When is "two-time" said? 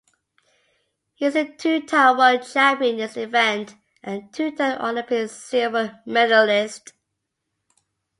1.47-2.17, 4.33-4.81